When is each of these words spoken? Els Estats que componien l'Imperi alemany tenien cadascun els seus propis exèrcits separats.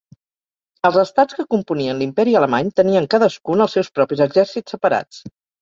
Els 0.87 0.95
Estats 1.01 1.37
que 1.41 1.45
componien 1.55 2.01
l'Imperi 2.01 2.35
alemany 2.41 2.73
tenien 2.81 3.11
cadascun 3.15 3.63
els 3.67 3.79
seus 3.79 3.93
propis 3.99 4.27
exèrcits 4.29 4.77
separats. 4.77 5.25